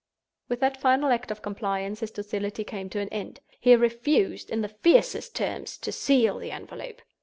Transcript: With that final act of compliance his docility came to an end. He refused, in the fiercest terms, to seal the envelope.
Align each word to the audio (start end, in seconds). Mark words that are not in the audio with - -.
With 0.49 0.61
that 0.61 0.81
final 0.81 1.11
act 1.11 1.29
of 1.29 1.43
compliance 1.43 1.99
his 1.99 2.09
docility 2.09 2.63
came 2.63 2.89
to 2.89 2.99
an 2.99 3.07
end. 3.09 3.39
He 3.59 3.75
refused, 3.75 4.49
in 4.49 4.61
the 4.61 4.67
fiercest 4.69 5.35
terms, 5.35 5.77
to 5.77 5.91
seal 5.91 6.39
the 6.39 6.49
envelope. 6.49 7.03